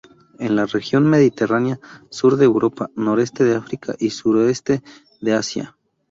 [0.39, 4.81] En la región mediterránea, sur de Europa, noroeste de África y suroeste
[5.21, 5.77] de Asia.